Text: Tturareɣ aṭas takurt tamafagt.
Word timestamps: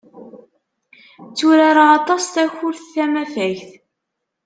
Tturareɣ 1.37 1.89
aṭas 1.97 2.23
takurt 2.33 2.79
tamafagt. 2.93 3.69